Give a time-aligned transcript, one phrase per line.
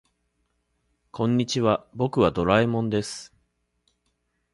[1.11, 3.35] こんにちは、僕はドラえもんです。